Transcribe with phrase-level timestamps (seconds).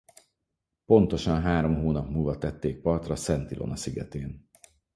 [0.85, 4.47] Pontosan három hónap múlva tették partra Szent Ilona szigetén.